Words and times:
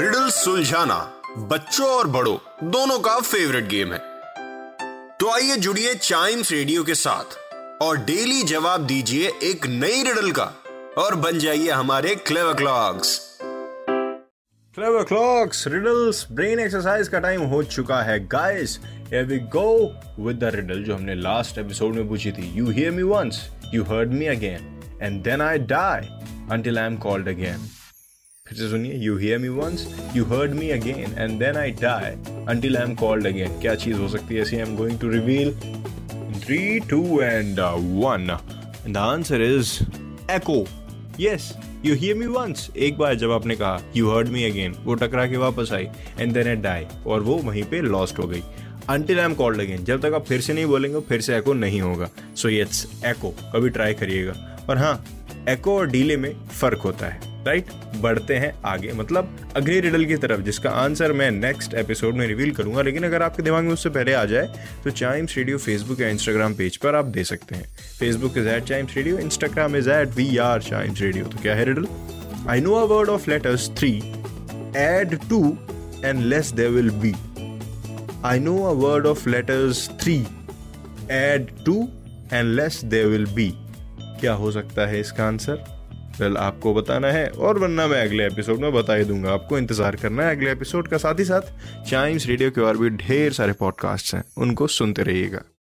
Riddle 0.00 0.28
सुलझाना 0.30 0.96
बच्चों 1.48 1.86
और 1.86 2.06
बड़ों, 2.06 2.36
दोनों 2.64 2.98
का 2.98 3.18
फेवरेट 3.20 3.66
गेम 3.68 3.92
है। 3.92 3.98
तो 5.20 5.30
आइए 5.30 5.56
जुड़िए 5.56 5.94
चाइम्स 5.94 6.52
रेडियो 6.52 6.84
के 6.84 6.94
साथ 6.94 7.82
और 7.82 7.96
डेली 8.04 8.42
जवाब 8.42 8.86
दीजिए 8.86 9.32
एक 9.42 9.66
नई 9.66 10.02
रिडल 10.02 10.30
का 10.30 10.44
और 10.98 11.14
बन 11.14 11.38
जाइए 11.38 11.70
हमारे 11.70 12.14
clever 12.26 12.54
clocks 12.54 13.18
clever 14.76 15.04
clocks 15.04 15.66
riddles 15.66 16.26
brain 16.32 16.60
exercise 16.60 17.08
का 17.08 17.18
टाइम 17.18 17.42
हो 17.50 17.62
चुका 17.62 18.00
है। 18.02 18.18
Guys 18.26 18.78
here 18.86 19.24
we 19.24 19.38
go 19.56 19.74
with 20.18 20.38
the 20.38 20.54
riddle 20.54 20.82
जो 20.84 20.94
हमने 20.94 21.14
लास्ट 21.14 21.58
एपिसोड 21.58 21.94
में 21.94 22.08
पूछी 22.08 22.32
थी। 22.32 22.50
You 22.58 22.70
hear 22.70 22.90
me 22.90 23.02
once 23.02 23.42
you 23.74 23.82
heard 23.90 24.12
me 24.12 24.26
again 24.26 24.80
and 25.02 25.22
then 25.22 25.42
I 25.42 25.58
die 25.74 26.08
until 26.52 26.78
I 26.78 26.86
am 26.86 26.96
called 26.96 27.28
again 27.28 27.68
फिर 28.50 28.58
से 28.58 28.68
सुनिए 28.70 28.94
you 28.98 29.16
hear 29.16 29.38
me 29.38 29.48
once 29.48 29.86
you 30.16 30.24
heard 30.26 30.54
me 30.54 30.68
again 30.70 31.12
and 31.18 31.38
then 31.38 31.56
I 31.56 31.70
die 31.80 32.10
until 32.48 32.76
I 32.76 32.82
am 32.82 32.94
called 33.02 33.26
again 33.26 33.60
क्या 33.60 33.74
चीज़ 33.82 33.96
हो 33.96 34.08
सकती 34.08 34.34
है 34.34 34.40
ऐसी 34.42 34.56
I 34.56 34.62
am 34.62 34.74
going 34.76 34.98
to 35.00 35.08
reveal 35.10 35.52
three 36.40 36.58
two 36.90 37.20
and 37.20 37.60
one 37.60 38.36
the 38.88 38.96
answer 38.96 39.42
is 39.42 39.72
echo 40.36 40.64
yes 41.20 41.52
you 41.84 41.94
hear 41.94 42.16
me 42.16 42.26
once 42.26 42.68
एक 42.76 42.98
बार 42.98 43.14
जब 43.16 43.32
आपने 43.32 43.56
कहा 43.56 43.80
यू 43.96 44.10
हर्ड 44.10 44.28
मी 44.28 44.44
अगेन 44.44 44.74
वो 44.84 44.94
टकरा 44.94 45.26
के 45.26 45.36
वापस 45.36 45.72
आई 45.72 45.88
एंड 46.18 46.32
देन 46.34 46.52
इट 46.52 46.62
डाई 46.62 46.86
और 47.06 47.22
वो 47.22 47.36
वहीं 47.38 47.64
पे 47.70 47.80
लॉस्ट 47.80 48.18
हो 48.18 48.26
गई. 48.28 48.42
Until 48.88 49.18
I 49.18 49.24
am 49.24 49.34
called 49.34 49.60
again 49.60 49.84
जब 49.84 50.00
तक 50.02 50.14
आप 50.14 50.26
फिर 50.26 50.40
से 50.40 50.52
नहीं 50.54 50.66
बोलेंगे 50.66 51.00
फिर 51.08 51.20
से 51.20 51.36
एको 51.36 51.52
नहीं 51.54 51.80
होगा. 51.80 52.10
सो 52.36 52.48
इट्स 52.48 52.86
एको 53.06 53.34
कभी 53.54 53.70
ट्राई 53.70 53.94
करिएगा. 53.94 54.32
और 54.70 54.78
हाँ 54.78 54.94
एको 55.48 55.78
और 55.78 55.90
डीले 55.90 56.16
में 56.16 56.32
फ़र्क 56.60 56.80
होता 56.84 57.06
है. 57.06 57.29
राइट 57.46 57.70
बढ़ते 57.96 58.34
हैं 58.34 58.52
आगे। 58.64 58.92
मतलब 58.92 59.52
अगले 59.56 59.78
रिडल 59.80 60.04
की 60.04 60.16
तरफ़, 60.16 60.40
जिसका 60.40 60.70
आंसर 60.70 61.12
मैं 61.12 61.30
नेक्स्ट 61.30 61.74
एपिसोड 61.74 62.14
में 62.14 62.26
रिवील 62.26 62.50
करूँगा, 62.54 62.82
लेकिन 62.82 63.04
अगर 63.04 63.22
आपके 63.22 63.42
दिमाग 63.42 63.64
में 63.64 63.72
उससे 63.72 63.90
पहले 63.90 64.12
आ 64.12 64.24
जाए 64.24 64.64
तो 64.84 64.90
चाइम्स 64.90 65.36
रेडियो 65.36 65.58
फेसबुक 65.58 66.00
या 66.00 66.08
इंस्टाग्राम 66.08 66.54
पेज 66.54 66.76
पर 66.76 66.94
आप 66.94 67.04
दे 67.04 67.24
सकते 67.24 67.54
हैं। 67.54 67.64
Facebook 67.98 68.38
is 68.38 68.48
at 68.48 68.64
Chimes 68.64 68.96
radio 68.96 69.18
Instagram 69.18 69.76
is 69.76 69.90
at 69.90 70.14
we 70.16 70.36
are 70.36 70.62
Chimes 70.62 71.00
radio 71.00 71.24
तो 71.24 71.38
क्या 71.42 71.54
है 71.54 71.64
riddle? 71.64 71.86
I 72.48 72.60
know 72.60 72.74
a 72.74 72.84
word 72.94 73.08
of 73.08 73.30
letters 73.30 73.70
three 73.78 73.96
add 74.76 75.18
two 75.28 75.42
and 76.04 76.24
less 76.24 76.52
they 76.52 76.68
will 76.68 76.90
be 77.00 77.14
I 78.22 78.38
know 78.38 78.54
a 78.66 78.72
word 78.78 79.06
of 79.08 79.20
letters 79.26 79.78
three. 80.00 80.26
Add 81.10 81.46
two, 81.66 81.76
and 82.30 82.54
less 82.56 82.80
there 82.90 83.06
will 83.12 83.24
be. 83.38 83.46
क्या 84.20 84.32
हो 84.32 84.50
सकता 84.52 84.86
है 84.86 85.00
इसका 85.00 85.24
answer 85.24 85.62
well 86.20 86.36
आपको 86.36 86.74
बताना 86.74 87.08
है 87.08 87.26
और 87.28 87.58
वरना 87.58 87.86
मैं 87.86 88.02
अगले 88.02 88.26
एपिसोड 88.26 88.60
में 88.60 88.72
बता 88.72 88.94
ही 88.94 89.04
दूँगा। 89.04 89.32
आपको 89.32 89.58
इंतज़ार 89.58 89.96
करना 89.96 90.22
है 90.22 90.36
अगले 90.36 90.50
एपिसोड 90.52 90.88
का 90.88 90.96
साथ 90.96 91.18
ही 91.18 91.24
साथ। 91.24 91.86
चाइम्स 91.90 92.26
रेडियो 92.26 92.50
के 92.50 92.60
और 92.60 92.76
भी 92.76 92.90
ढेर 92.98 93.32
सारे 93.32 93.52
पॉडकास्ट 93.52 94.14
हैं, 94.14 94.24
उनको 94.38 94.66
सुनते 94.68 95.02
रहिएगा। 95.02 95.42